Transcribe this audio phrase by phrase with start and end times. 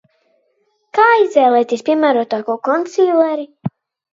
[0.99, 3.47] Kā izvēlēties piemērotāko konsīleri?